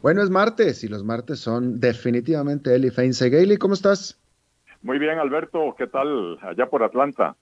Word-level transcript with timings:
Bueno, 0.00 0.22
es 0.22 0.30
martes 0.30 0.84
y 0.84 0.88
los 0.88 1.02
martes 1.02 1.40
son 1.40 1.80
definitivamente 1.80 2.74
Eli 2.74 2.90
Feinse. 2.90 3.30
Gailey, 3.30 3.56
¿cómo 3.56 3.74
estás? 3.74 4.18
Muy 4.82 4.98
bien, 4.98 5.18
Alberto. 5.18 5.74
¿Qué 5.76 5.88
tal 5.88 6.38
allá 6.40 6.66
por 6.66 6.84
Atlanta? 6.84 7.36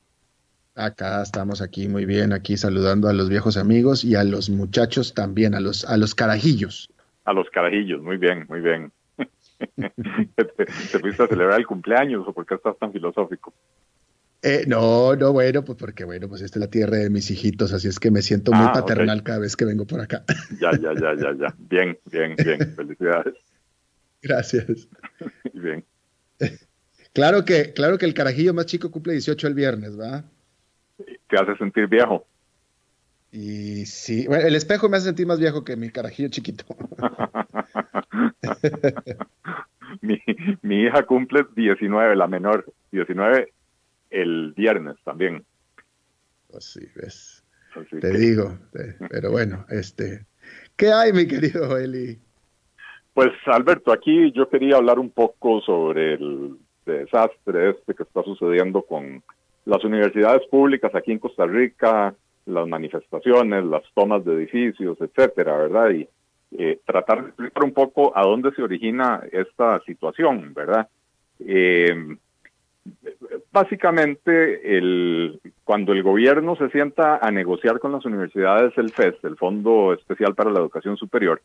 Acá 0.74 1.22
estamos 1.22 1.62
aquí 1.62 1.88
muy 1.88 2.04
bien, 2.04 2.32
aquí 2.32 2.56
saludando 2.56 3.08
a 3.08 3.12
los 3.12 3.28
viejos 3.28 3.56
amigos 3.56 4.04
y 4.04 4.14
a 4.14 4.24
los 4.24 4.50
muchachos 4.50 5.14
también, 5.14 5.54
a 5.54 5.60
los, 5.60 5.84
a 5.84 5.96
los 5.96 6.14
carajillos. 6.14 6.90
A 7.24 7.32
los 7.32 7.48
carajillos, 7.50 8.02
muy 8.02 8.18
bien, 8.18 8.46
muy 8.48 8.60
bien. 8.60 8.92
¿Te, 9.76 10.98
fuiste 10.98 11.22
a 11.22 11.26
celebrar 11.26 11.58
el 11.58 11.66
cumpleaños 11.66 12.26
o 12.26 12.32
por 12.32 12.44
qué 12.44 12.54
estás 12.54 12.78
tan 12.78 12.92
filosófico? 12.92 13.52
Eh, 14.48 14.64
no, 14.68 15.16
no, 15.16 15.32
bueno, 15.32 15.64
pues 15.64 15.76
porque 15.76 16.04
bueno, 16.04 16.28
pues 16.28 16.40
esta 16.40 16.60
es 16.60 16.60
la 16.60 16.70
tierra 16.70 16.98
de 16.98 17.10
mis 17.10 17.32
hijitos, 17.32 17.72
así 17.72 17.88
es 17.88 17.98
que 17.98 18.12
me 18.12 18.22
siento 18.22 18.52
muy 18.52 18.66
ah, 18.68 18.74
paternal 18.74 19.24
cada 19.24 19.40
vez 19.40 19.56
que 19.56 19.64
vengo 19.64 19.88
por 19.88 20.00
acá. 20.00 20.22
Ya, 20.60 20.70
ya, 20.70 20.94
ya, 20.94 21.16
ya, 21.16 21.34
ya. 21.36 21.54
Bien, 21.58 21.98
bien, 22.12 22.36
bien. 22.36 22.60
Felicidades. 22.76 23.34
Gracias. 24.22 24.86
bien. 25.52 25.84
Claro 27.12 27.44
que, 27.44 27.72
claro 27.72 27.98
que 27.98 28.06
el 28.06 28.14
carajillo 28.14 28.54
más 28.54 28.66
chico 28.66 28.92
cumple 28.92 29.14
18 29.14 29.48
el 29.48 29.54
viernes, 29.54 29.98
¿va? 29.98 30.22
Te 30.96 31.36
hace 31.36 31.56
sentir 31.56 31.88
viejo. 31.88 32.24
Y 33.32 33.84
sí, 33.86 34.28
bueno, 34.28 34.46
el 34.46 34.54
espejo 34.54 34.88
me 34.88 34.98
hace 34.98 35.06
sentir 35.06 35.26
más 35.26 35.40
viejo 35.40 35.64
que 35.64 35.74
mi 35.74 35.90
carajillo 35.90 36.28
chiquito. 36.28 36.64
mi, 40.02 40.22
mi 40.62 40.82
hija 40.82 41.04
cumple 41.04 41.46
19, 41.56 42.14
la 42.14 42.28
menor, 42.28 42.64
19 42.92 43.55
el 44.22 44.52
viernes 44.56 44.96
también. 45.04 45.44
Pues 46.50 46.64
sí, 46.64 46.86
ves. 46.94 47.44
te 48.00 48.18
digo, 48.18 48.58
pero 49.10 49.30
bueno, 49.30 49.66
este, 49.70 50.26
¿qué 50.76 50.92
hay, 50.92 51.12
mi 51.12 51.26
querido 51.26 51.76
Eli? 51.76 52.18
Pues 53.12 53.32
Alberto, 53.46 53.92
aquí 53.92 54.32
yo 54.32 54.48
quería 54.48 54.76
hablar 54.76 54.98
un 54.98 55.10
poco 55.10 55.60
sobre 55.62 56.14
el 56.14 56.56
desastre 56.84 57.70
este 57.70 57.94
que 57.94 58.02
está 58.02 58.22
sucediendo 58.22 58.82
con 58.82 59.22
las 59.64 59.82
universidades 59.84 60.46
públicas 60.48 60.94
aquí 60.94 61.12
en 61.12 61.18
Costa 61.18 61.46
Rica, 61.46 62.14
las 62.44 62.68
manifestaciones, 62.68 63.64
las 63.64 63.82
tomas 63.94 64.24
de 64.24 64.34
edificios, 64.34 64.98
etcétera, 65.00 65.56
¿verdad? 65.56 65.90
Y 65.90 66.08
eh, 66.58 66.78
tratar 66.86 67.22
de 67.22 67.28
explicar 67.28 67.64
un 67.64 67.72
poco 67.72 68.16
a 68.16 68.22
dónde 68.22 68.52
se 68.52 68.62
origina 68.62 69.22
esta 69.32 69.80
situación, 69.84 70.54
¿verdad? 70.54 70.88
Eh, 71.40 72.16
básicamente, 73.56 74.76
el, 74.76 75.40
cuando 75.64 75.94
el 75.94 76.02
gobierno 76.02 76.56
se 76.56 76.68
sienta 76.68 77.18
a 77.22 77.30
negociar 77.30 77.78
con 77.78 77.92
las 77.92 78.04
universidades 78.04 78.76
el 78.76 78.92
FES, 78.92 79.14
el 79.22 79.38
Fondo 79.38 79.94
Especial 79.94 80.34
para 80.34 80.50
la 80.50 80.60
Educación 80.60 80.98
Superior, 80.98 81.40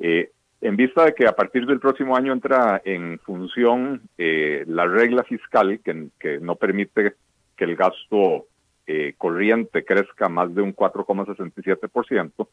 eh, 0.00 0.30
en 0.62 0.76
vista 0.76 1.04
de 1.04 1.12
que 1.12 1.26
a 1.26 1.32
partir 1.32 1.66
del 1.66 1.78
próximo 1.78 2.16
año 2.16 2.32
entra 2.32 2.80
en 2.82 3.18
función 3.18 4.00
eh, 4.16 4.64
la 4.68 4.86
regla 4.86 5.22
fiscal 5.24 5.80
que, 5.84 6.08
que, 6.18 6.40
no 6.40 6.56
permite 6.56 7.12
que 7.58 7.64
el 7.64 7.76
gasto 7.76 8.46
eh, 8.86 9.12
corriente 9.18 9.84
crezca 9.84 10.30
más 10.30 10.54
de 10.54 10.62
un 10.62 10.74
4,67%, 10.74 12.48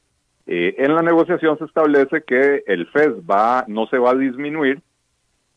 eh, 0.47 0.75
en 0.79 0.95
la 0.95 1.01
negociación 1.01 1.57
se 1.57 1.63
establece 1.63 2.23
que 2.23 2.61
el 2.67 2.87
FES 2.87 3.21
va, 3.29 3.63
no 3.69 3.87
se 3.87 3.99
va 3.99 4.11
a 4.11 4.15
disminuir, 4.15 4.81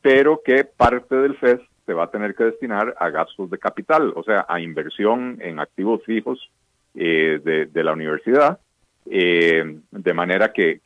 pero 0.03 0.41
que 0.45 0.64
parte 0.64 1.17
del 1.17 1.37
FES 1.37 1.61
se 1.86 1.92
va 1.92 2.05
a 2.05 2.11
tener 2.11 2.34
que 2.34 2.45
destinar 2.45 2.95
a 2.98 3.11
gastos 3.11 3.50
de 3.50 3.59
capital, 3.59 4.12
o 4.14 4.23
sea, 4.23 4.47
a 4.48 4.61
inversión 4.61 5.39
en 5.41 5.59
activos 5.59 6.03
fijos 6.05 6.50
eh, 6.95 7.41
de, 7.42 7.84
la 7.84 7.92
universidad, 7.92 8.59
de 9.05 10.14
manera 10.14 10.53
que, 10.53 10.81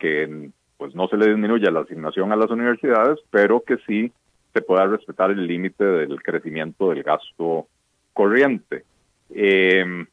pues 0.77 0.95
no 0.95 1.09
se 1.09 1.17
le 1.17 1.28
disminuye 1.28 1.70
la 1.70 1.81
asignación 1.81 2.33
a 2.33 2.37
las 2.37 2.50
universidades, 2.50 3.19
pero 3.31 3.62
que 3.62 3.77
sí 3.87 4.12
se 4.53 4.62
pueda 4.62 4.87
respetar 4.87 5.31
el 5.31 5.47
límite 5.47 5.84
del 5.84 6.22
crecimiento 6.22 6.91
del 6.91 7.03
gasto 7.03 7.67
corriente. 8.12 8.84
Eh, 9.31 10.06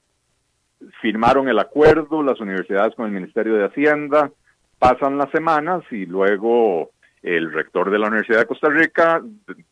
firmaron 1.02 1.48
el 1.48 1.60
acuerdo 1.60 2.24
las 2.24 2.40
universidades 2.40 2.96
con 2.96 3.06
el 3.06 3.12
Ministerio 3.12 3.56
de 3.56 3.66
Hacienda, 3.66 4.32
pasan 4.80 5.18
las 5.18 5.30
semanas 5.32 5.84
y 5.92 6.06
luego 6.06 6.92
el 7.22 7.54
rector 7.54 7.92
de 7.92 8.00
la 8.00 8.08
Universidad 8.08 8.40
de 8.40 8.48
Costa 8.48 8.70
Rica 8.70 9.22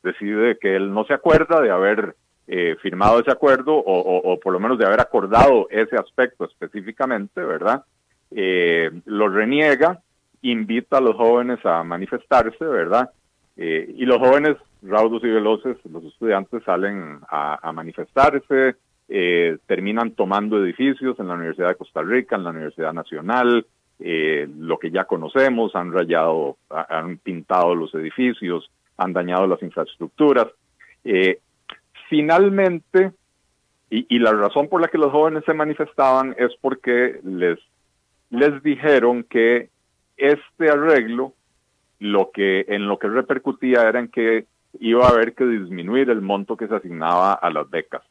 decide 0.03 0.57
que 0.59 0.75
él 0.75 0.93
no 0.93 1.05
se 1.05 1.13
acuerda 1.13 1.61
de 1.61 1.71
haber 1.71 2.15
eh, 2.47 2.75
firmado 2.81 3.19
ese 3.19 3.31
acuerdo 3.31 3.73
o, 3.75 4.39
por 4.39 4.53
lo 4.53 4.59
menos 4.59 4.77
de 4.77 4.85
haber 4.85 5.01
acordado 5.01 5.67
ese 5.69 5.95
aspecto 5.95 6.45
específicamente, 6.45 7.41
¿verdad? 7.41 7.83
Eh, 8.31 8.91
lo 9.05 9.29
reniega 9.29 10.01
invita 10.41 10.97
a 10.97 11.01
los 11.01 11.15
jóvenes 11.15 11.59
a 11.65 11.83
manifestarse, 11.83 12.63
¿verdad? 12.63 13.09
Eh, 13.57 13.93
y 13.97 14.05
los 14.05 14.19
jóvenes 14.19 14.57
raudos 14.81 15.23
y 15.23 15.27
veloces, 15.27 15.77
los 15.91 16.03
estudiantes 16.05 16.63
salen 16.63 17.19
a, 17.29 17.71
manifestarse, 17.73 18.75
eh, 19.09 19.57
terminan 19.67 20.11
tomando 20.11 20.63
edificios 20.63 21.19
en 21.19 21.27
la 21.27 21.33
Universidad 21.33 21.69
de 21.69 21.75
Costa 21.75 22.01
Rica, 22.01 22.35
en 22.37 22.45
la 22.45 22.51
Universidad 22.51 22.93
Nacional, 22.93 23.65
eh, 23.99 24.47
lo 24.57 24.79
que 24.79 24.91
ya 24.91 25.03
conocemos, 25.03 25.75
han 25.75 25.91
rayado, 25.91 26.57
han 26.69 27.17
pintado 27.17 27.75
los 27.75 27.93
edificios, 27.95 28.71
han 28.99 29.13
dañado 29.13 29.47
las 29.47 29.61
infraestructuras. 29.63 30.47
finalmente, 32.09 33.11
y, 33.89 34.05
y, 34.15 34.19
la 34.19 34.33
razón 34.33 34.67
por 34.67 34.81
la 34.81 34.87
que 34.87 34.99
los 34.99 35.11
jóvenes 35.11 35.43
se 35.45 35.53
manifestaban 35.53 36.35
es 36.37 36.51
porque 36.61 37.19
les, 37.23 37.57
les 38.29 38.61
dijeron 38.61 39.23
que 39.23 39.69
este 40.17 40.69
arreglo 40.69 41.33
lo 41.99 42.31
que 42.31 42.65
en 42.67 42.87
lo 42.87 42.97
que 42.99 43.07
repercutía 43.07 43.87
era 43.87 43.99
en 43.99 44.09
que 44.09 44.45
iba 44.79 45.05
a 45.05 45.09
haber 45.09 45.33
que 45.33 45.45
disminuir 45.45 46.09
el 46.09 46.21
monto 46.21 46.55
que 46.55 46.67
se 46.67 46.75
asignaba 46.75 47.33
a 47.33 47.49
las 47.49 47.69
becas. 47.69 48.03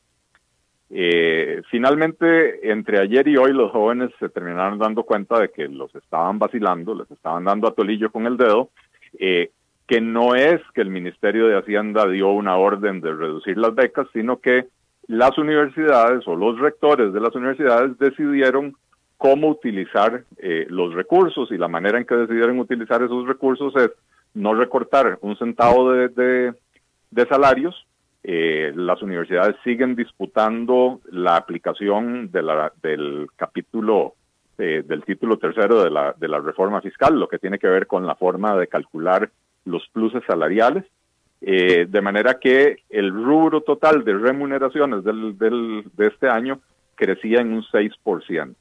Eh, 0.91 1.63
finalmente, 1.71 2.71
entre 2.71 3.01
ayer 3.01 3.29
y 3.29 3.37
hoy, 3.37 3.53
los 3.53 3.71
jóvenes 3.71 4.11
se 4.19 4.29
terminaron 4.29 4.79
dando 4.79 5.05
cuenta 5.05 5.39
de 5.39 5.51
que 5.51 5.69
los 5.69 5.95
estaban 5.95 6.39
vacilando, 6.39 6.95
les 6.95 7.11
estaban 7.11 7.45
dando 7.45 7.69
a 7.69 7.75
tolillo 7.75 8.11
con 8.11 8.27
el 8.27 8.37
dedo, 8.37 8.71
eh, 9.19 9.51
que 9.89 10.03
no 10.03 10.35
es 10.35 10.61
que 10.75 10.83
el 10.83 10.91
Ministerio 10.91 11.49
de 11.49 11.57
Hacienda 11.57 12.07
dio 12.07 12.29
una 12.29 12.57
orden 12.57 13.01
de 13.01 13.11
reducir 13.11 13.57
las 13.57 13.75
becas, 13.75 14.07
sino 14.13 14.39
que 14.39 14.67
las 15.07 15.39
universidades 15.39 16.29
o 16.29 16.37
los 16.37 16.59
rectores 16.61 17.15
de 17.15 17.21
las 17.21 17.35
universidades 17.35 17.99
decidieron 17.99 18.77
cómo 19.17 19.49
utilizar 19.49 20.25
eh, 20.37 20.67
los 20.69 20.93
recursos 20.93 21.51
y 21.51 21.57
la 21.57 21.69
manera 21.69 21.99
en 21.99 22.05
que 22.05 22.15
decidieron 22.15 22.59
utilizar 22.59 23.03
esos 23.03 23.27
recursos 23.27 23.75
es 23.77 23.91
no 24.35 24.55
recortar 24.55 25.19
un 25.23 25.37
centavo 25.39 25.91
de, 25.91 26.53
de, 27.11 27.27
salarios. 27.27 27.87
Eh, 28.23 28.73
las 28.77 29.01
universidades 29.01 29.57
siguen 29.65 29.97
disputando 29.97 31.01
la 31.11 31.37
aplicación 31.37 32.31
de 32.31 32.43
la, 32.43 32.73
del 32.83 33.27
capítulo 33.37 34.15
eh, 34.59 34.83
del 34.87 35.05
título 35.05 35.39
tercero 35.39 35.83
de 35.83 35.91
la, 35.91 36.15
de 36.19 36.29
la 36.29 36.41
reforma 36.41 36.83
fiscal, 36.83 37.19
lo 37.19 37.29
que 37.29 37.39
tiene 37.39 37.59
que 37.59 37.69
ver 37.69 37.87
con 37.87 38.07
la 38.07 38.17
forma 38.17 38.55
de 38.57 38.67
calcular 38.67 39.31
los 39.69 39.87
pluses 39.89 40.23
salariales, 40.27 40.85
de 41.41 42.01
manera 42.03 42.41
que 42.41 42.79
el 42.91 43.13
rubro 43.13 43.61
total 43.61 44.05
de 44.05 44.13
remuneraciones 44.13 45.05
del, 45.05 45.39
del, 45.39 45.85
de 45.97 46.07
este 46.09 46.29
año 46.29 46.59
crecía 46.97 47.41
en 47.41 47.53
un 47.53 47.63
6%. 47.63 48.55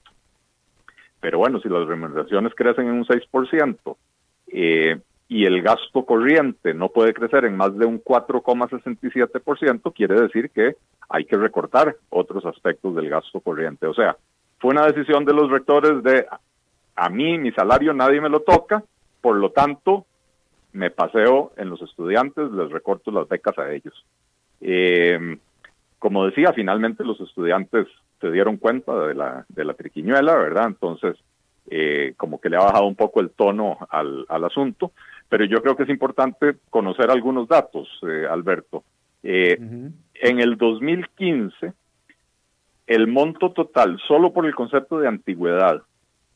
Pero 1.20 1.40
bueno, 1.40 1.60
si 1.60 1.68
las 1.68 1.88
remuneraciones 1.88 2.54
crecen 2.56 2.88
en 2.88 2.94
un 2.94 3.06
6% 3.06 3.98
eh, 4.48 5.00
y 5.28 5.46
el 5.46 5.62
gasto 5.62 6.06
corriente 6.06 6.74
no 6.74 6.90
puede 6.90 7.14
crecer 7.14 7.46
en 7.46 7.58
más 7.58 7.78
de 7.78 7.86
un 7.86 8.02
4,67%, 8.02 9.94
quiere 9.94 10.22
decir 10.22 10.50
que 10.52 10.76
hay 11.10 11.26
que 11.26 11.38
recortar 11.38 11.96
otros 12.10 12.46
aspectos 12.46 12.96
del 12.96 13.10
gasto 13.10 13.40
corriente. 13.42 13.88
O 13.88 13.94
sea, 13.94 14.16
fue 14.60 14.72
una 14.72 14.86
decisión 14.86 15.26
de 15.26 15.34
los 15.34 15.50
rectores 15.50 16.04
de 16.04 16.26
a 16.96 17.10
mí 17.10 17.38
mi 17.38 17.52
salario 17.52 17.94
nadie 17.94 18.22
me 18.22 18.30
lo 18.30 18.42
toca, 18.42 18.84
por 19.22 19.36
lo 19.36 19.52
tanto 19.52 20.06
me 20.78 20.92
paseo 20.92 21.52
en 21.58 21.70
los 21.70 21.82
estudiantes, 21.82 22.52
les 22.52 22.70
recorto 22.70 23.12
las 23.12 23.28
becas 23.28 23.58
a 23.58 23.72
ellos. 23.72 24.06
Eh, 24.62 25.38
como 26.00 26.26
decía, 26.26 26.54
finalmente 26.54 27.04
los 27.04 27.20
estudiantes 27.20 27.88
se 28.22 28.32
dieron 28.32 28.58
cuenta 28.58 28.98
de 29.08 29.16
la, 29.16 29.46
de 29.50 29.66
la 29.66 29.74
triquiñuela, 29.74 30.36
¿verdad? 30.36 30.68
Entonces, 30.68 31.18
eh, 31.70 32.14
como 32.18 32.40
que 32.40 32.50
le 32.50 32.58
ha 32.58 32.62
bajado 32.62 32.86
un 32.86 32.96
poco 32.96 33.20
el 33.20 33.32
tono 33.32 33.78
al, 33.90 34.26
al, 34.30 34.46
asunto, 34.46 34.92
pero 35.28 35.46
yo 35.46 35.62
creo 35.62 35.76
que 35.76 35.84
es 35.84 35.90
importante 35.90 36.56
conocer 36.70 37.10
algunos 37.10 37.48
datos, 37.48 37.90
eh, 38.08 38.26
Alberto. 38.30 38.84
Eh, 39.24 39.58
en 39.60 40.40
el 40.40 40.58
2015, 40.58 41.74
el 42.88 43.08
monto 43.08 43.52
total, 43.52 44.00
solo 44.08 44.32
por 44.32 44.46
el 44.46 44.56
concepto 44.56 45.00
de 45.00 45.08
antigüedad, 45.08 45.82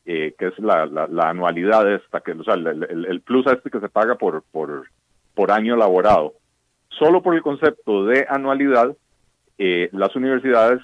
que 0.04 0.34
es 0.38 0.58
la, 0.58 0.86
la, 0.86 1.30
anualidad 1.30 1.92
esta, 1.92 2.20
que, 2.20 2.34
sea, 2.44 2.54
el, 2.54 3.06
el, 3.08 3.20
plus 3.20 3.46
este 3.46 3.70
que 3.70 3.80
se 3.80 3.88
paga 3.88 4.16
por, 4.16 4.42
por, 4.50 5.50
año 5.50 5.76
laborado, 5.76 6.34
solo 6.88 7.22
por 7.22 7.34
el 7.34 7.42
concepto 7.42 8.06
de 8.06 8.26
anualidad, 8.28 8.96
las 9.58 10.16
universidades 10.16 10.80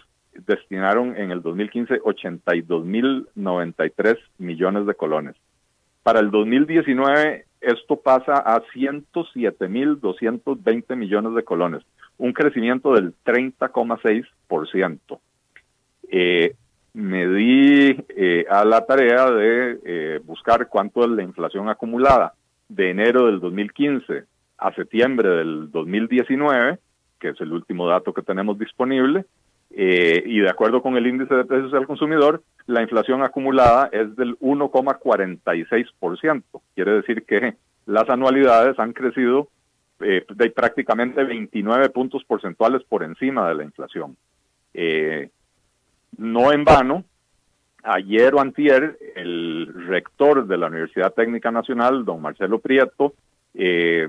destinaron 0.47 1.17
en 1.17 1.33
el 1.33 1.43
2015 1.43 2.01
82.093 2.01 4.19
millones 4.39 4.87
de 4.87 4.95
colones. 4.95 5.37
Para 6.03 6.21
el 6.21 6.31
2019 6.31 7.45
esto 7.61 7.97
pasa 7.97 8.35
a 8.35 8.63
107.220 8.75 10.97
millones 10.97 11.35
de 11.35 11.43
colones, 11.43 11.83
un 12.17 12.33
crecimiento 12.33 12.95
del 12.95 13.13
30,6%. 13.25 15.19
Eh, 16.11 16.55
me 16.99 17.27
di 17.29 17.97
eh, 18.09 18.45
a 18.51 18.65
la 18.65 18.85
tarea 18.85 19.31
de 19.31 19.79
eh, 19.85 20.21
buscar 20.25 20.67
cuánto 20.67 21.05
es 21.05 21.11
la 21.11 21.23
inflación 21.23 21.69
acumulada 21.69 22.35
de 22.69 22.91
enero 22.91 23.27
del 23.27 23.39
2015 23.39 24.25
a 24.59 24.75
septiembre 24.75 25.29
del 25.29 25.71
2019, 25.71 26.81
que 27.21 27.29
es 27.29 27.41
el 27.41 27.53
último 27.53 27.87
dato 27.87 28.13
que 28.13 28.23
tenemos 28.23 28.59
disponible, 28.59 29.27
eh, 29.71 30.25
y 30.27 30.41
de 30.41 30.51
acuerdo 30.51 30.83
con 30.83 30.97
el 30.97 31.07
índice 31.07 31.37
de 31.37 31.45
precios 31.45 31.73
al 31.73 31.87
consumidor, 31.87 32.43
la 32.67 32.83
inflación 32.83 33.23
acumulada 33.23 33.89
es 33.93 34.17
del 34.17 34.37
1,46%. 34.41 36.43
Quiere 36.75 36.95
decir 36.95 37.25
que 37.25 37.55
las 37.87 38.11
anualidades 38.11 38.77
han 38.81 38.93
crecido 38.93 39.49
de 40.01 40.51
prácticamente 40.51 41.23
29 41.25 41.91
puntos 41.91 42.25
porcentuales 42.25 42.83
por 42.85 43.05
encima 43.05 43.49
de 43.49 43.55
la 43.55 43.65
inflación. 43.65 44.17
No 46.19 46.53
en 46.53 46.65
vano, 46.65 47.05
ayer 47.83 48.35
o 48.35 48.41
antier, 48.41 48.99
el 49.17 49.73
rector 49.87 50.47
de 50.47 50.59
la 50.59 50.67
Universidad 50.67 51.15
Técnica 51.15 51.51
Nacional, 51.51 52.05
don 52.05 52.21
Marcelo 52.21 52.59
Prieto, 52.59 53.15
eh, 53.55 54.09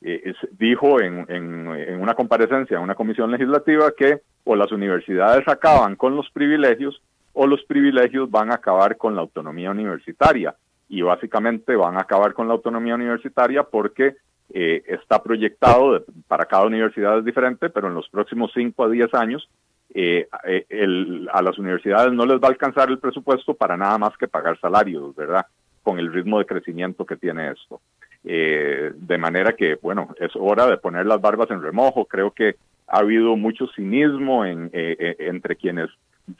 eh, 0.00 0.34
dijo 0.52 1.00
en, 1.00 1.26
en, 1.28 2.00
una 2.00 2.14
comparecencia 2.14 2.76
en 2.76 2.82
una 2.82 2.94
comisión 2.94 3.30
legislativa 3.30 3.92
que 3.96 4.20
o 4.44 4.54
las 4.54 4.70
universidades 4.72 5.46
acaban 5.48 5.96
con 5.96 6.14
los 6.14 6.30
privilegios 6.30 7.00
o 7.32 7.46
los 7.46 7.64
privilegios 7.64 8.30
van 8.30 8.50
a 8.50 8.56
acabar 8.56 8.96
con 8.96 9.16
la 9.16 9.22
autonomía 9.22 9.70
universitaria. 9.70 10.54
Y 10.88 11.02
básicamente 11.02 11.74
van 11.74 11.96
a 11.96 12.02
acabar 12.02 12.34
con 12.34 12.46
la 12.46 12.54
autonomía 12.54 12.94
universitaria 12.94 13.64
porque 13.64 14.16
eh, 14.50 14.82
está 14.86 15.22
proyectado, 15.22 16.04
para 16.28 16.44
cada 16.44 16.66
universidad 16.66 17.18
es 17.18 17.24
diferente, 17.24 17.70
pero 17.70 17.88
en 17.88 17.94
los 17.94 18.08
próximos 18.08 18.52
5 18.54 18.84
a 18.84 18.88
10 18.88 19.14
años 19.14 19.48
eh, 19.94 20.26
eh 20.42 21.26
a 21.32 21.40
las 21.40 21.56
universidades 21.58 22.12
no 22.12 22.26
les 22.26 22.40
va 22.40 22.48
a 22.48 22.50
alcanzar 22.50 22.90
el 22.90 22.98
presupuesto 22.98 23.54
para 23.54 23.76
nada 23.76 23.96
más 23.96 24.16
que 24.18 24.28
pagar 24.28 24.58
salarios, 24.58 25.14
¿verdad? 25.14 25.46
Con 25.82 25.98
el 25.98 26.12
ritmo 26.12 26.38
de 26.38 26.46
crecimiento 26.46 27.06
que 27.06 27.16
tiene 27.16 27.52
esto. 27.52 27.80
Eh, 28.24 28.92
de 28.94 29.18
manera 29.18 29.52
que, 29.52 29.76
bueno, 29.80 30.08
es 30.18 30.32
hora 30.34 30.66
de 30.66 30.78
poner 30.78 31.06
las 31.06 31.20
barbas 31.20 31.50
en 31.50 31.62
remojo. 31.62 32.06
Creo 32.06 32.32
que 32.32 32.56
ha 32.88 32.98
habido 32.98 33.36
mucho 33.36 33.66
cinismo 33.68 34.44
en, 34.44 34.70
eh, 34.72 35.16
entre 35.20 35.56
quienes 35.56 35.88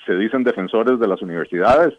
se 0.04 0.14
dicen 0.14 0.44
defensores 0.44 0.98
de 0.98 1.08
las 1.08 1.22
universidades. 1.22 1.94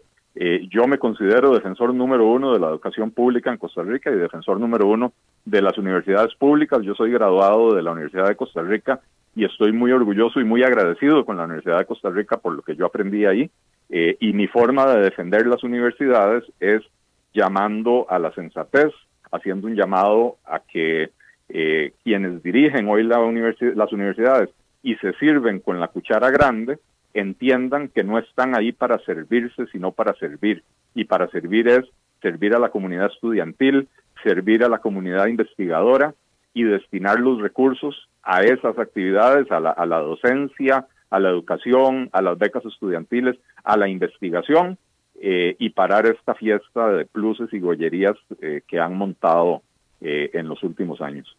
yo 0.68 0.86
me 0.86 0.98
considero 0.98 1.54
defensor 1.54 1.94
número 1.94 2.26
uno 2.26 2.52
de 2.52 2.58
la 2.58 2.68
educación 2.68 3.10
pública 3.10 3.50
en 3.50 3.56
Costa 3.56 3.82
Rica 3.82 4.10
y 4.10 4.16
defensor 4.16 4.60
número 4.60 4.86
uno 4.86 5.14
de 5.46 5.62
las 5.62 5.78
universidades 5.78 6.34
públicas. 6.34 6.82
Yo 6.82 6.94
soy 6.94 7.10
graduado 7.10 7.74
de 7.74 7.82
la 7.82 7.92
Universidad 7.92 8.28
de 8.28 8.36
Costa 8.36 8.60
Rica 8.60 9.00
y 9.36 9.44
estoy 9.44 9.70
muy 9.70 9.92
orgulloso 9.92 10.40
y 10.40 10.44
muy 10.44 10.64
agradecido 10.64 11.26
con 11.26 11.36
la 11.36 11.44
Universidad 11.44 11.78
de 11.78 11.84
Costa 11.84 12.08
Rica 12.08 12.38
por 12.38 12.54
lo 12.54 12.62
que 12.62 12.74
yo 12.74 12.86
aprendí 12.86 13.26
ahí. 13.26 13.50
Eh, 13.90 14.16
y 14.18 14.32
mi 14.32 14.48
forma 14.48 14.86
de 14.86 15.02
defender 15.02 15.46
las 15.46 15.62
universidades 15.62 16.42
es 16.58 16.82
llamando 17.34 18.06
a 18.08 18.18
la 18.18 18.32
sensatez, 18.32 18.92
haciendo 19.30 19.66
un 19.66 19.76
llamado 19.76 20.38
a 20.46 20.60
que 20.60 21.10
eh, 21.50 21.92
quienes 22.02 22.42
dirigen 22.42 22.88
hoy 22.88 23.04
la 23.04 23.18
las 23.18 23.92
universidades 23.92 24.48
y 24.82 24.96
se 24.96 25.12
sirven 25.14 25.60
con 25.60 25.80
la 25.80 25.88
cuchara 25.88 26.30
grande, 26.30 26.78
entiendan 27.12 27.88
que 27.88 28.04
no 28.04 28.18
están 28.18 28.56
ahí 28.56 28.72
para 28.72 28.98
servirse, 29.00 29.66
sino 29.66 29.92
para 29.92 30.14
servir. 30.14 30.64
Y 30.94 31.04
para 31.04 31.28
servir 31.28 31.68
es 31.68 31.84
servir 32.22 32.54
a 32.54 32.58
la 32.58 32.70
comunidad 32.70 33.12
estudiantil, 33.12 33.86
servir 34.22 34.64
a 34.64 34.70
la 34.70 34.78
comunidad 34.78 35.26
investigadora 35.26 36.14
y 36.56 36.64
destinar 36.64 37.20
los 37.20 37.38
recursos 37.38 38.08
a 38.22 38.40
esas 38.40 38.78
actividades, 38.78 39.46
a 39.50 39.60
la, 39.60 39.98
docencia, 39.98 40.86
a 41.10 41.20
la 41.20 41.28
educación, 41.28 42.08
a 42.12 42.22
las 42.22 42.38
becas 42.38 42.64
estudiantiles, 42.64 43.36
a 43.62 43.76
la 43.76 43.90
investigación 43.90 44.78
eh, 45.20 45.54
y 45.58 45.68
parar 45.68 46.06
esta 46.06 46.34
fiesta 46.34 46.88
de 46.88 47.04
pluses 47.04 47.52
y 47.52 47.60
gollerías 47.60 48.16
eh, 48.40 48.62
que 48.66 48.80
han 48.80 48.96
montado 48.96 49.60
eh, 50.00 50.30
en 50.32 50.48
los 50.48 50.62
últimos 50.62 51.02
años. 51.02 51.36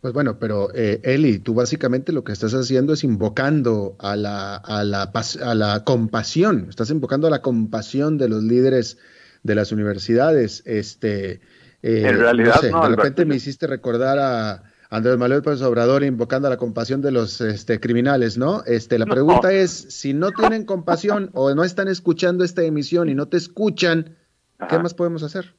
Pues 0.00 0.14
bueno, 0.14 0.38
pero 0.38 0.68
Eli, 0.72 1.40
tú 1.40 1.54
básicamente 1.54 2.12
lo 2.12 2.22
que 2.22 2.30
estás 2.30 2.54
haciendo 2.54 2.92
es 2.92 3.02
invocando 3.02 3.96
a 3.98 4.14
la, 4.14 4.54
a 4.54 4.84
la, 4.84 5.10
a 5.42 5.54
la 5.56 5.82
compasión, 5.82 6.66
estás 6.68 6.92
invocando 6.92 7.26
a 7.26 7.30
la 7.30 7.42
compasión 7.42 8.18
de 8.18 8.28
los 8.28 8.44
líderes 8.44 8.98
de 9.42 9.56
las 9.56 9.72
universidades. 9.72 10.62
Este, 10.64 11.40
en 11.82 12.18
realidad, 12.18 12.62
no, 12.70 12.82
de 12.82 12.96
repente 12.96 13.24
me 13.24 13.36
hiciste 13.36 13.66
recordar 13.66 14.18
a, 14.18 14.62
Andrés 14.90 15.16
Manuel 15.18 15.42
Pérez 15.42 15.62
Obrador 15.62 16.02
invocando 16.02 16.48
a 16.48 16.50
la 16.50 16.56
compasión 16.56 17.00
de 17.00 17.12
los 17.12 17.40
este, 17.40 17.78
criminales, 17.78 18.36
¿no? 18.36 18.64
Este, 18.64 18.98
la 18.98 19.06
pregunta 19.06 19.52
es, 19.52 19.70
si 19.70 20.14
no 20.14 20.32
tienen 20.32 20.64
compasión 20.64 21.30
o 21.32 21.54
no 21.54 21.62
están 21.62 21.86
escuchando 21.86 22.42
esta 22.42 22.64
emisión 22.64 23.08
y 23.08 23.14
no 23.14 23.28
te 23.28 23.36
escuchan, 23.36 24.16
¿qué 24.68 24.80
más 24.80 24.94
podemos 24.94 25.22
hacer? 25.22 25.54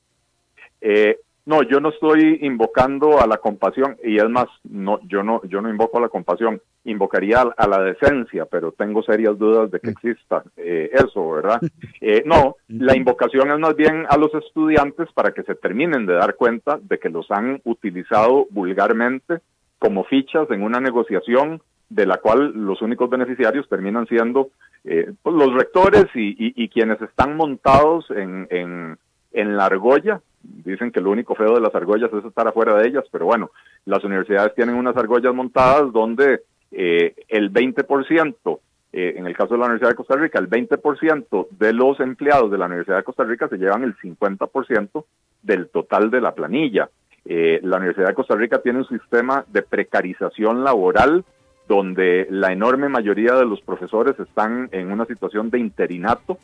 Eh, 0.81 1.17
no, 1.45 1.63
yo 1.63 1.79
no 1.79 1.89
estoy 1.89 2.39
invocando 2.41 3.19
a 3.19 3.25
la 3.25 3.37
compasión 3.37 3.97
y 4.03 4.17
es 4.17 4.29
más, 4.29 4.45
no, 4.63 4.99
yo 5.07 5.23
no, 5.23 5.41
yo 5.45 5.61
no 5.61 5.69
invoco 5.69 5.97
a 5.97 6.01
la 6.01 6.09
compasión, 6.09 6.61
invocaría 6.85 7.41
a, 7.41 7.67
la 7.67 7.81
decencia, 7.81 8.45
pero 8.45 8.71
tengo 8.71 9.01
serias 9.01 9.37
dudas 9.39 9.71
de 9.71 9.79
que 9.79 9.87
mm. 9.87 9.91
exista 9.91 10.43
eh, 10.57 10.89
eso, 10.93 11.31
¿verdad? 11.31 11.61
Eh, 12.03 12.23
no, 12.25 12.55
la 12.67 12.95
invocación 12.97 13.51
es 13.51 13.59
más 13.59 13.75
bien 13.75 14.05
a 14.09 14.17
los 14.17 14.33
estudiantes 14.33 15.11
para 15.13 15.33
que 15.33 15.43
se 15.43 15.53
terminen 15.53 16.07
de 16.07 16.15
dar 16.15 16.35
cuenta 16.35 16.79
de 16.81 16.97
que 16.97 17.09
los 17.09 17.29
han 17.29 17.61
utilizado 17.63 18.47
vulgarmente 18.49 19.39
como 19.77 20.03
fichas 20.05 20.49
en 20.49 20.63
una 20.63 20.79
negociación 20.79 21.61
de 21.89 22.07
la 22.07 22.17
cual 22.17 22.53
los 22.55 22.81
únicos 22.81 23.07
beneficiarios 23.09 23.69
terminan 23.69 24.07
siendo 24.07 24.49
eh, 24.83 25.13
pues, 25.21 25.35
los 25.35 25.53
rectores 25.53 26.05
y, 26.15 26.69
quienes 26.69 26.99
están 27.01 27.37
montados 27.37 28.09
en, 28.09 28.47
en, 28.49 28.97
en 29.31 29.57
la 29.57 29.65
argolla 29.65 30.21
dicen 30.43 30.91
que 30.91 31.01
lo 31.01 31.11
único 31.11 31.35
feo 31.35 31.53
de 31.53 31.61
las 31.61 31.73
argollas 31.75 32.11
es 32.13 32.25
estar 32.25 32.47
afuera 32.47 32.75
de 32.75 32.87
ellas, 32.87 33.05
pero 33.11 33.25
bueno, 33.25 33.51
las 33.85 34.03
universidades 34.03 34.55
tienen 34.55 34.75
unas 34.75 34.97
argollas 34.97 35.33
montadas 35.33 35.91
donde 35.91 36.41
eh, 36.71 37.15
el 37.27 37.51
20%, 37.51 38.59
eh, 38.93 39.13
en 39.17 39.25
el 39.25 39.35
caso 39.35 39.53
de 39.53 39.59
la 39.59 39.65
Universidad 39.65 39.89
de 39.89 39.95
Costa 39.95 40.15
Rica, 40.15 40.39
el 40.39 40.49
20% 40.49 41.47
de 41.51 41.73
los 41.73 41.99
empleados 41.99 42.51
de 42.51 42.57
la 42.57 42.65
Universidad 42.65 42.97
de 42.97 43.03
Costa 43.03 43.23
Rica 43.23 43.47
se 43.47 43.57
llevan 43.57 43.83
el 43.83 43.95
50% 43.97 45.05
del 45.41 45.69
total 45.69 46.11
de 46.11 46.21
la 46.21 46.33
planilla. 46.33 46.89
Eh, 47.25 47.59
la 47.63 47.77
Universidad 47.77 48.07
de 48.07 48.15
Costa 48.15 48.35
Rica 48.35 48.61
tiene 48.61 48.79
un 48.79 48.87
sistema 48.87 49.45
de 49.47 49.61
precarización 49.61 50.63
laboral 50.63 51.23
donde 51.67 52.27
la 52.29 52.51
enorme 52.51 52.89
mayoría 52.89 53.35
de 53.35 53.45
los 53.45 53.61
profesores 53.61 54.19
están 54.19 54.67
en 54.71 54.91
una 54.91 55.05
situación 55.05 55.49
de 55.49 55.59
interinato 55.59 56.37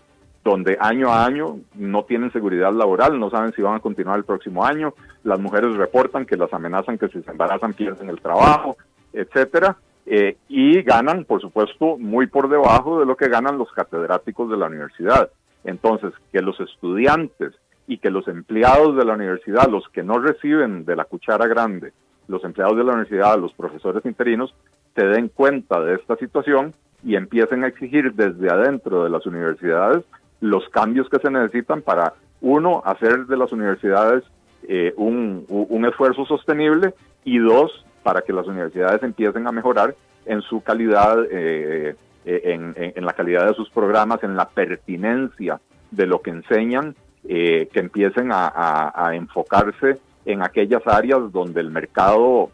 donde 0.47 0.77
año 0.79 1.11
a 1.11 1.25
año 1.25 1.59
no 1.75 2.05
tienen 2.05 2.31
seguridad 2.31 2.71
laboral, 2.71 3.19
no 3.19 3.29
saben 3.29 3.51
si 3.51 3.61
van 3.61 3.75
a 3.75 3.79
continuar 3.81 4.17
el 4.17 4.23
próximo 4.23 4.65
año, 4.65 4.93
las 5.25 5.39
mujeres 5.39 5.75
reportan 5.75 6.25
que 6.25 6.37
las 6.37 6.53
amenazan 6.53 6.97
que 6.97 7.09
si 7.09 7.21
se 7.21 7.31
embarazan 7.31 7.73
pierden 7.73 8.09
el 8.09 8.21
trabajo, 8.21 8.77
etcétera, 9.11 9.75
eh, 10.05 10.37
y 10.47 10.81
ganan, 10.83 11.25
por 11.25 11.41
supuesto, 11.41 11.97
muy 11.97 12.27
por 12.27 12.47
debajo 12.47 13.01
de 13.01 13.05
lo 13.05 13.17
que 13.17 13.27
ganan 13.27 13.57
los 13.57 13.69
catedráticos 13.73 14.49
de 14.49 14.55
la 14.55 14.67
universidad. 14.67 15.29
Entonces, 15.65 16.13
que 16.31 16.41
los 16.41 16.57
estudiantes 16.61 17.53
y 17.85 17.97
que 17.97 18.09
los 18.09 18.29
empleados 18.29 18.95
de 18.95 19.03
la 19.03 19.15
universidad, 19.15 19.67
los 19.67 19.89
que 19.89 20.03
no 20.03 20.17
reciben 20.19 20.85
de 20.85 20.95
la 20.95 21.03
cuchara 21.03 21.45
grande, 21.47 21.91
los 22.29 22.41
empleados 22.45 22.77
de 22.77 22.85
la 22.85 22.93
universidad, 22.93 23.37
los 23.37 23.51
profesores 23.51 24.05
interinos, 24.05 24.55
se 24.95 25.05
den 25.05 25.27
cuenta 25.27 25.81
de 25.81 25.95
esta 25.95 26.15
situación 26.15 26.73
y 27.03 27.17
empiecen 27.17 27.65
a 27.65 27.67
exigir 27.67 28.13
desde 28.13 28.49
adentro 28.49 29.03
de 29.03 29.09
las 29.09 29.25
universidades 29.25 30.05
los 30.39 30.67
cambios 30.69 31.09
que 31.09 31.19
se 31.19 31.31
necesitan 31.31 31.81
para, 31.81 32.13
uno, 32.41 32.81
hacer 32.85 33.25
de 33.25 33.37
las 33.37 33.51
universidades 33.51 34.23
eh, 34.67 34.93
un, 34.97 35.45
un, 35.47 35.85
esfuerzo 35.85 36.25
sostenible 36.25 36.93
y 37.23 37.39
dos, 37.39 37.85
para 38.03 38.21
que 38.21 38.33
las 38.33 38.47
universidades 38.47 39.01
empiecen 39.03 39.47
a 39.47 39.51
mejorar 39.51 39.95
en 40.25 40.41
su 40.41 40.61
calidad, 40.61 41.23
eh, 41.31 41.95
eh, 42.25 42.41
en, 42.43 42.73
en, 42.75 43.05
la 43.05 43.13
calidad 43.13 43.47
de 43.47 43.53
sus 43.53 43.69
programas, 43.69 44.23
en 44.23 44.35
la 44.35 44.49
pertinencia 44.49 45.59
de 45.91 46.05
lo 46.05 46.21
que 46.21 46.31
enseñan, 46.31 46.95
que 47.25 47.69
empiecen 47.73 48.31
a, 48.31 48.91
a, 48.95 49.15
enfocarse 49.15 49.97
en 50.25 50.41
aquellas 50.41 50.85
áreas 50.85 51.29
donde 51.33 51.59
el 51.59 51.71
mercado 51.71 52.51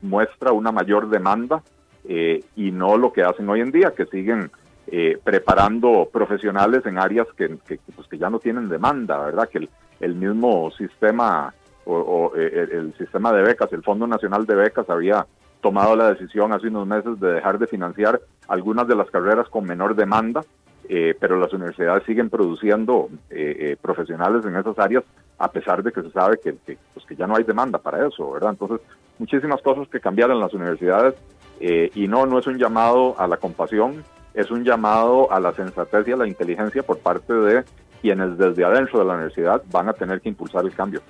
muestra 0.00 0.52
una 0.52 0.70
mayor 0.70 1.08
demanda 1.08 1.60
y 2.04 2.70
no 2.70 2.96
lo 2.96 3.12
que 3.12 3.22
hacen 3.22 3.48
hoy 3.48 3.60
en 3.60 3.72
día, 3.72 3.94
que 3.96 4.06
siguen 4.06 4.52
eh, 4.88 5.18
preparando 5.22 6.08
profesionales 6.12 6.84
en 6.86 6.98
áreas 6.98 7.26
que, 7.36 7.48
pues, 7.94 8.08
que, 8.08 8.18
ya 8.18 8.28
no 8.30 8.38
tienen 8.38 8.68
demanda, 8.68 9.18
¿verdad? 9.18 9.48
Que 9.48 9.68
el, 10.00 10.14
mismo 10.16 10.70
sistema 10.72 11.54
o, 11.84 12.32
eh, 12.36 12.68
el, 12.72 12.94
sistema 12.98 13.32
de 13.32 13.42
becas, 13.42 13.72
el 13.72 13.82
Fondo 13.82 14.06
Nacional 14.06 14.44
de 14.44 14.54
Becas 14.54 14.90
había 14.90 15.26
tomado 15.60 15.94
la 15.94 16.12
decisión 16.12 16.52
hace 16.52 16.68
unos 16.68 16.86
meses 16.86 17.20
de 17.20 17.34
dejar 17.34 17.58
de 17.58 17.68
financiar 17.68 18.20
algunas 18.48 18.88
de 18.88 18.96
las 18.96 19.10
carreras 19.10 19.48
con 19.48 19.64
menor 19.64 19.94
demanda 19.94 20.42
eh, 20.88 21.14
pero 21.18 21.38
las 21.38 21.52
universidades 21.52 22.02
siguen 22.04 22.28
produciendo 22.28 23.08
eh, 23.30 23.76
profesionales 23.80 24.44
en 24.44 24.56
esas 24.56 24.76
áreas 24.80 25.04
a 25.38 25.48
pesar 25.50 25.84
de 25.84 25.92
que 25.92 26.02
se 26.02 26.10
sabe 26.10 26.40
que, 26.42 26.54
pues 26.92 27.06
que 27.06 27.14
ya 27.14 27.28
no 27.28 27.36
hay 27.36 27.44
demanda 27.44 27.78
para 27.78 28.06
eso, 28.06 28.32
¿verdad? 28.32 28.50
Entonces, 28.50 28.80
muchísimas 29.18 29.62
cosas 29.62 29.88
que 29.88 30.00
cambiaron 30.00 30.40
las 30.40 30.52
universidades 30.52 31.14
y 31.60 32.08
no, 32.08 32.26
no 32.26 32.40
es 32.40 32.46
un 32.48 32.58
llamado 32.58 33.14
a 33.18 33.28
la 33.28 33.36
compasión, 33.36 34.04
es 34.34 34.50
un 34.50 34.64
llamado 34.64 35.30
a 35.32 35.40
la 35.40 35.52
sensatez 35.54 36.08
y 36.08 36.12
a 36.12 36.16
la 36.16 36.26
inteligencia 36.26 36.82
por 36.82 36.98
parte 36.98 37.32
de 37.32 37.64
quienes 38.00 38.36
desde 38.36 38.64
adentro 38.64 38.98
de 38.98 39.04
la 39.04 39.14
universidad 39.14 39.62
van 39.70 39.88
a 39.88 39.92
tener 39.92 40.20
que 40.20 40.28
impulsar 40.28 40.64
el 40.64 40.74
cambio. 40.74 41.00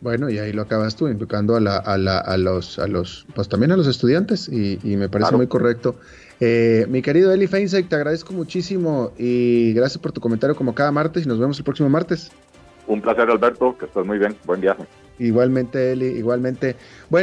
Bueno, 0.00 0.28
y 0.28 0.38
ahí 0.38 0.52
lo 0.52 0.62
acabas 0.62 0.94
tú, 0.94 1.08
invocando 1.08 1.56
a, 1.56 1.60
la, 1.60 1.78
a, 1.78 1.96
la, 1.96 2.18
a, 2.18 2.36
los, 2.36 2.78
a 2.78 2.86
los, 2.86 3.26
pues 3.34 3.48
también 3.48 3.72
a 3.72 3.76
los 3.76 3.86
estudiantes, 3.86 4.48
y, 4.48 4.78
me 4.84 5.08
parece 5.08 5.36
muy 5.36 5.46
correcto. 5.46 5.96
Eh, 6.38 6.86
mi 6.90 7.00
querido 7.00 7.32
Eli 7.32 7.46
Feinsek, 7.46 7.88
te 7.88 7.96
agradezco 7.96 8.34
muchísimo 8.34 9.12
y 9.16 9.72
gracias 9.72 9.98
por 9.98 10.12
tu 10.12 10.20
comentario 10.20 10.54
como 10.54 10.74
cada 10.74 10.92
martes 10.92 11.24
y 11.24 11.28
nos 11.28 11.38
vemos 11.38 11.58
el 11.58 11.64
próximo 11.64 11.88
martes. 11.88 12.30
Un 12.86 13.00
placer, 13.00 13.30
Alberto, 13.30 13.76
que 13.78 13.86
estés 13.86 14.04
muy 14.04 14.18
bien. 14.18 14.36
Buen 14.44 14.60
viaje. 14.60 14.84
Igualmente, 15.18 15.92
Eli, 15.92 16.06
igualmente. 16.06 16.76
Bueno. 17.08 17.14